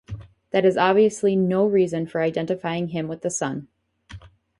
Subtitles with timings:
[0.49, 3.67] That is obviously no reason for identifying him with the sun.